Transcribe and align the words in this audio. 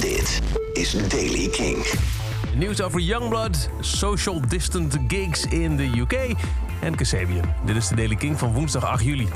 Dit 0.00 0.40
is 0.72 1.08
Daily 1.08 1.48
King. 1.48 1.86
Nieuws 2.54 2.80
over 2.80 3.00
Youngblood, 3.00 3.70
social 3.80 4.40
distant 4.48 4.98
gigs 5.08 5.46
in 5.46 5.76
de 5.76 5.90
UK 5.96 6.34
en 6.80 6.94
Kasabian. 6.94 7.44
Dit 7.64 7.76
is 7.76 7.88
de 7.88 7.94
Daily 7.94 8.14
King 8.14 8.38
van 8.38 8.52
woensdag 8.52 8.84
8 8.84 9.04
juli. 9.04 9.28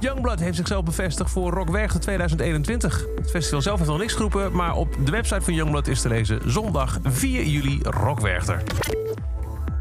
Youngblood 0.00 0.40
heeft 0.40 0.56
zichzelf 0.56 0.84
bevestigd 0.84 1.30
voor 1.30 1.52
Rock 1.52 1.70
Werchter 1.70 2.00
2021. 2.00 3.06
Het 3.16 3.30
festival 3.30 3.62
zelf 3.62 3.78
heeft 3.78 3.90
nog 3.90 3.98
niks 3.98 4.12
geroepen, 4.12 4.52
maar 4.52 4.74
op 4.74 4.96
de 5.04 5.10
website 5.10 5.40
van 5.40 5.54
Youngblood 5.54 5.88
is 5.88 6.00
te 6.00 6.08
lezen 6.08 6.40
zondag 6.50 6.98
4 7.02 7.44
juli 7.44 7.80
Rock 7.82 8.20
Werchter. 8.20 8.62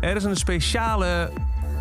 Er 0.01 0.15
is 0.15 0.23
een 0.23 0.35
speciale 0.35 1.31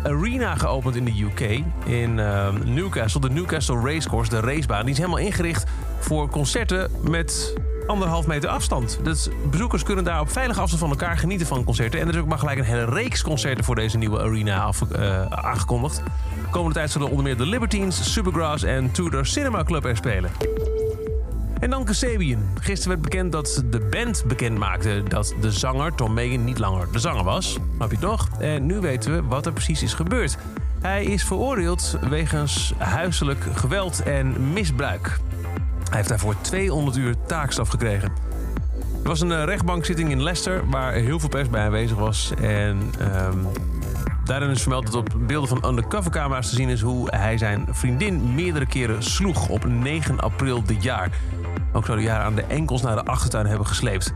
arena 0.03 0.55
geopend 0.55 0.95
in 0.95 1.05
de 1.05 1.21
UK, 1.21 1.63
in 1.85 2.17
uh, 2.17 2.47
Newcastle, 2.65 3.21
de 3.21 3.29
Newcastle 3.29 3.81
Racecourse, 3.81 4.29
de 4.29 4.39
racebaan. 4.39 4.81
Die 4.81 4.91
is 4.91 4.97
helemaal 4.97 5.19
ingericht 5.19 5.63
voor 5.99 6.29
concerten 6.29 6.91
met 7.09 7.53
anderhalf 7.87 8.27
meter 8.27 8.49
afstand. 8.49 8.99
Dus 9.03 9.29
bezoekers 9.49 9.83
kunnen 9.83 10.03
daar 10.03 10.19
op 10.19 10.31
veilige 10.31 10.61
afstand 10.61 10.81
van 10.81 10.89
elkaar 10.89 11.17
genieten 11.17 11.47
van 11.47 11.63
concerten. 11.63 11.99
En 11.99 12.07
er 12.07 12.13
is 12.13 12.19
ook 12.19 12.27
maar 12.27 12.39
gelijk 12.39 12.59
een 12.59 12.65
hele 12.65 12.85
reeks 12.85 13.21
concerten 13.21 13.63
voor 13.63 13.75
deze 13.75 13.97
nieuwe 13.97 14.19
arena 14.19 14.71
uh, 14.95 15.25
aangekondigd. 15.25 16.01
Komende 16.49 16.75
tijd 16.75 16.91
zullen 16.91 17.09
onder 17.09 17.23
meer 17.23 17.37
de 17.37 17.45
Libertines, 17.45 18.13
Supergrass 18.13 18.63
en 18.63 18.91
Tudor 18.91 19.25
Cinema 19.25 19.63
Club 19.63 19.85
er 19.85 19.95
spelen. 19.95 20.31
En 21.61 21.69
dan 21.69 21.85
Kasabian. 21.85 22.39
Gisteren 22.59 22.89
werd 22.89 23.01
bekend 23.01 23.31
dat 23.31 23.63
de 23.69 23.79
band 23.79 24.23
bekend 24.27 24.57
maakte 24.57 25.03
dat 25.07 25.35
de 25.41 25.51
zanger 25.51 25.95
Tom 25.95 26.13
Megan 26.13 26.43
niet 26.43 26.59
langer 26.59 26.87
de 26.91 26.99
zanger 26.99 27.23
was. 27.23 27.57
Snap 27.75 27.91
je 27.91 27.97
nog? 27.99 28.29
En 28.39 28.65
nu 28.65 28.79
weten 28.79 29.15
we 29.15 29.23
wat 29.23 29.45
er 29.45 29.53
precies 29.53 29.83
is 29.83 29.93
gebeurd. 29.93 30.37
Hij 30.81 31.03
is 31.03 31.23
veroordeeld 31.23 31.97
wegens 32.09 32.73
huiselijk 32.77 33.45
geweld 33.53 34.03
en 34.03 34.53
misbruik. 34.53 35.19
Hij 35.87 35.97
heeft 35.97 36.09
daarvoor 36.09 36.35
200 36.41 36.97
uur 36.97 37.15
taakstraf 37.27 37.69
gekregen. 37.69 38.11
Er 39.03 39.07
was 39.07 39.21
een 39.21 39.45
rechtbankzitting 39.45 40.11
in 40.11 40.23
Leicester 40.23 40.69
waar 40.69 40.93
heel 40.93 41.19
veel 41.19 41.29
pers 41.29 41.49
bij 41.49 41.65
aanwezig 41.65 41.97
was. 41.97 42.33
En 42.41 42.91
um, 43.01 43.47
daarin 44.25 44.49
is 44.49 44.61
vermeld 44.61 44.85
dat 44.85 44.95
op 44.95 45.09
beelden 45.27 45.49
van 45.49 45.69
undercovercamera's 45.69 46.49
te 46.49 46.55
zien 46.55 46.69
is 46.69 46.81
hoe 46.81 47.07
hij 47.09 47.37
zijn 47.37 47.67
vriendin 47.69 48.33
meerdere 48.35 48.65
keren 48.65 49.03
sloeg 49.03 49.49
op 49.49 49.65
9 49.65 50.19
april 50.19 50.63
dit 50.63 50.83
jaar. 50.83 51.09
Ook 51.73 51.85
zou 51.85 52.01
hij 52.01 52.11
haar 52.11 52.23
aan 52.23 52.35
de 52.35 52.43
enkels 52.43 52.81
naar 52.81 52.95
de 52.95 53.05
achtertuin 53.05 53.45
hebben 53.45 53.67
gesleept. 53.67 54.13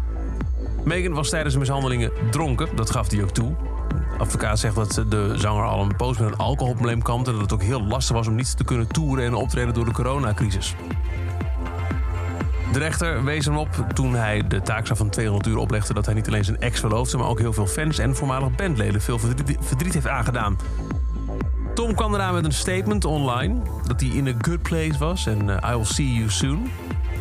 Megan 0.84 1.14
was 1.14 1.30
tijdens 1.30 1.54
de 1.54 1.60
mishandelingen 1.60 2.12
dronken, 2.32 2.76
dat 2.76 2.90
gaf 2.90 3.12
hij 3.12 3.24
ook 3.24 3.32
toe. 3.32 3.56
De 3.88 4.22
advocaat 4.22 4.60
zegt 4.60 4.76
dat 4.76 5.04
de 5.10 5.34
zanger 5.38 5.66
al 5.66 5.82
een 5.82 5.96
poos 5.96 6.18
met 6.18 6.28
een 6.28 6.38
alcoholprobleem 6.38 7.02
kampt... 7.02 7.28
en 7.28 7.34
dat 7.34 7.42
het 7.42 7.54
ook 7.54 7.64
heel 7.64 7.84
lastig 7.84 8.16
was 8.16 8.28
om 8.28 8.36
niet 8.36 8.58
te 8.58 8.64
kunnen 8.64 8.88
toeren 8.88 9.26
en 9.26 9.34
optreden 9.34 9.74
door 9.74 9.86
de 9.86 9.92
coronacrisis. 9.92 10.76
De 12.72 12.80
rechter 12.80 13.24
wees 13.24 13.46
hem 13.46 13.58
op 13.58 13.86
toen 13.94 14.16
hij 14.16 14.48
de 14.48 14.62
taakstraf 14.62 14.98
van 14.98 15.10
200 15.10 15.48
uur 15.48 15.58
oplegde... 15.58 15.94
dat 15.94 16.06
hij 16.06 16.14
niet 16.14 16.28
alleen 16.28 16.46
zijn 16.46 16.60
ex 16.60 16.80
verloofde, 16.80 17.18
maar 17.18 17.28
ook 17.28 17.40
heel 17.40 17.54
veel 17.54 17.68
fans 17.68 17.98
en 17.98 18.16
voormalig 18.16 18.56
bandleden 18.56 19.02
veel 19.02 19.20
verdriet 19.60 19.94
heeft 19.94 20.08
aangedaan. 20.08 20.58
Tom 21.74 21.96
kwam 21.96 22.12
daarna 22.12 22.32
met 22.32 22.46
een 22.46 22.54
statement 22.54 23.06
online 23.06 23.56
dat 23.88 24.02
hij 24.02 24.10
in 24.10 24.28
a 24.28 24.34
good 24.42 24.62
place 24.62 24.98
was 25.00 25.26
en 25.26 25.48
uh, 25.48 25.58
I 25.72 25.76
will 25.76 25.84
see 25.84 26.14
you 26.14 26.30
soon. 26.30 26.72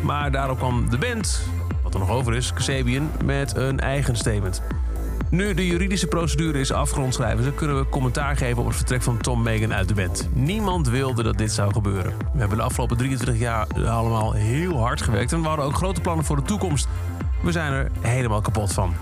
Maar 0.05 0.31
daarop 0.31 0.57
kwam 0.57 0.89
de 0.89 0.97
band, 0.97 1.47
wat 1.83 1.93
er 1.93 1.99
nog 1.99 2.09
over 2.09 2.35
is, 2.35 2.53
Kasabian, 2.53 3.11
met 3.23 3.55
een 3.55 3.79
eigen 3.79 4.15
statement. 4.15 4.61
Nu 5.29 5.53
de 5.53 5.67
juridische 5.67 6.07
procedure 6.07 6.59
is 6.59 6.71
afgerond, 6.71 7.13
schrijven 7.13 7.43
ze, 7.43 7.51
kunnen 7.51 7.79
we 7.79 7.89
commentaar 7.89 8.37
geven 8.37 8.57
op 8.57 8.67
het 8.67 8.75
vertrek 8.75 9.01
van 9.01 9.17
Tom 9.17 9.43
Megan 9.43 9.73
uit 9.73 9.87
de 9.87 9.93
band. 9.93 10.29
Niemand 10.33 10.89
wilde 10.89 11.23
dat 11.23 11.37
dit 11.37 11.51
zou 11.51 11.73
gebeuren. 11.73 12.13
We 12.33 12.39
hebben 12.39 12.57
de 12.57 12.63
afgelopen 12.63 12.97
23 12.97 13.39
jaar 13.39 13.67
allemaal 13.87 14.33
heel 14.33 14.79
hard 14.79 15.01
gewerkt 15.01 15.31
en 15.31 15.41
we 15.41 15.47
hadden 15.47 15.65
ook 15.65 15.75
grote 15.75 16.01
plannen 16.01 16.25
voor 16.25 16.35
de 16.35 16.41
toekomst. 16.41 16.87
We 17.43 17.51
zijn 17.51 17.73
er 17.73 17.91
helemaal 18.01 18.41
kapot 18.41 18.73
van. 18.73 18.93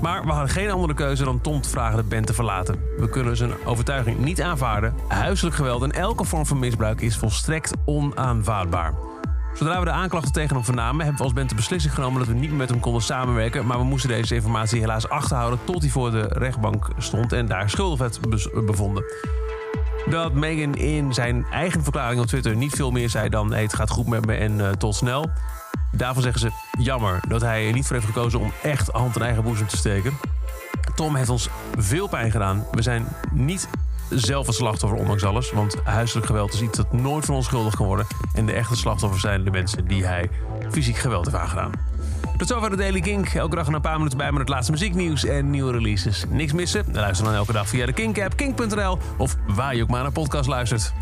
Maar 0.00 0.24
we 0.24 0.30
hadden 0.30 0.50
geen 0.50 0.70
andere 0.70 0.94
keuze 0.94 1.24
dan 1.24 1.40
Tom 1.40 1.60
te 1.60 1.68
vragen 1.68 1.96
de 1.96 2.02
band 2.02 2.26
te 2.26 2.34
verlaten. 2.34 2.80
We 2.98 3.08
kunnen 3.08 3.36
zijn 3.36 3.52
overtuiging 3.64 4.18
niet 4.18 4.42
aanvaarden. 4.42 4.94
Huiselijk 5.08 5.56
geweld 5.56 5.82
en 5.82 5.92
elke 5.92 6.24
vorm 6.24 6.46
van 6.46 6.58
misbruik 6.58 7.00
is 7.00 7.16
volstrekt 7.16 7.72
onaanvaardbaar. 7.84 9.07
Zodra 9.58 9.78
we 9.78 9.84
de 9.84 9.90
aanklachten 9.90 10.32
tegen 10.32 10.54
hem 10.54 10.64
vernamen, 10.64 11.00
hebben 11.00 11.16
we 11.16 11.22
als 11.22 11.32
band 11.32 11.48
de 11.48 11.54
beslissing 11.54 11.94
genomen 11.94 12.18
dat 12.18 12.28
we 12.28 12.34
niet 12.34 12.52
met 12.52 12.68
hem 12.68 12.80
konden 12.80 13.02
samenwerken. 13.02 13.66
Maar 13.66 13.78
we 13.78 13.84
moesten 13.84 14.08
deze 14.08 14.34
informatie 14.34 14.80
helaas 14.80 15.08
achterhouden 15.08 15.58
tot 15.64 15.82
hij 15.82 15.90
voor 15.90 16.10
de 16.10 16.26
rechtbank 16.28 16.88
stond 16.98 17.32
en 17.32 17.46
daar 17.46 17.70
schuldig 17.70 17.98
werd 17.98 18.20
bevonden. 18.66 19.04
Dat 20.10 20.32
Megan 20.32 20.74
in 20.74 21.14
zijn 21.14 21.46
eigen 21.50 21.82
verklaring 21.82 22.20
op 22.20 22.26
Twitter 22.26 22.56
niet 22.56 22.74
veel 22.74 22.90
meer 22.90 23.10
zei 23.10 23.28
dan: 23.28 23.52
hey, 23.52 23.62
het 23.62 23.74
gaat 23.74 23.90
goed 23.90 24.06
met 24.06 24.26
me 24.26 24.34
en 24.34 24.58
uh, 24.58 24.68
tot 24.68 24.94
snel. 24.94 25.30
Daarvan 25.92 26.22
zeggen 26.22 26.40
ze 26.40 26.50
jammer 26.82 27.20
dat 27.28 27.40
hij 27.40 27.66
er 27.66 27.72
niet 27.72 27.86
voor 27.86 27.96
heeft 27.96 28.08
gekozen 28.08 28.40
om 28.40 28.52
echt 28.62 28.88
hand 28.88 29.16
in 29.16 29.22
eigen 29.22 29.42
boezem 29.42 29.66
te 29.66 29.76
steken. 29.76 30.18
Tom 30.94 31.14
heeft 31.14 31.28
ons 31.28 31.48
veel 31.78 32.08
pijn 32.08 32.30
gedaan. 32.30 32.64
We 32.72 32.82
zijn 32.82 33.06
niet 33.32 33.68
zelf 34.10 34.46
het 34.46 34.54
slachtoffer, 34.54 34.98
ondanks 34.98 35.24
alles. 35.24 35.52
Want 35.52 35.76
huiselijk 35.84 36.26
geweld 36.26 36.52
is 36.52 36.62
iets 36.62 36.76
dat 36.76 36.92
nooit 36.92 37.24
van 37.24 37.34
ons 37.34 37.46
schuldig 37.46 37.74
kan 37.74 37.86
worden. 37.86 38.06
En 38.34 38.46
de 38.46 38.52
echte 38.52 38.76
slachtoffers 38.76 39.22
zijn 39.22 39.44
de 39.44 39.50
mensen 39.50 39.86
die 39.86 40.04
hij 40.04 40.30
fysiek 40.70 40.96
geweld 40.96 41.24
heeft 41.24 41.36
aangedaan. 41.36 41.72
Tot 42.36 42.48
zover 42.48 42.70
de 42.70 42.76
Daily 42.76 43.00
Kink. 43.00 43.28
Elke 43.28 43.56
dag 43.56 43.66
een 43.66 43.80
paar 43.80 43.96
minuten 43.96 44.18
bij 44.18 44.30
met 44.30 44.40
het 44.40 44.48
laatste 44.48 44.72
muzieknieuws 44.72 45.24
en 45.24 45.50
nieuwe 45.50 45.72
releases. 45.72 46.24
Niks 46.28 46.52
missen? 46.52 46.84
Luister 46.92 47.24
dan 47.24 47.34
elke 47.34 47.52
dag 47.52 47.68
via 47.68 47.86
de 47.86 47.92
Kink-app, 47.92 48.36
kink.nl 48.36 48.98
of 49.16 49.36
waar 49.46 49.76
je 49.76 49.82
ook 49.82 49.88
maar 49.88 50.02
naar 50.02 50.12
podcast 50.12 50.48
luistert. 50.48 50.92